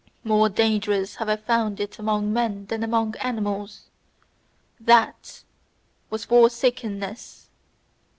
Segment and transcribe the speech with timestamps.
[0.23, 3.81] More dangerous have I found it among men than among animals:'
[4.79, 5.43] THAT
[6.09, 7.49] was forsakenness!